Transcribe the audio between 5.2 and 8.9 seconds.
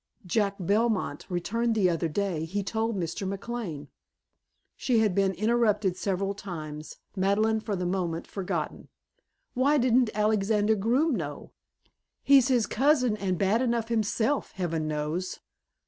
interrupted several times, Madeleine for the moment forgotten.